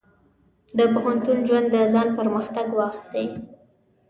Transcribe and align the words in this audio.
د 0.77 0.79
پوهنتون 0.93 1.37
ژوند 1.47 1.67
د 1.71 1.77
ځان 1.93 2.07
پرمختګ 2.19 2.67
وخت 2.79 3.03
دی. 3.13 3.27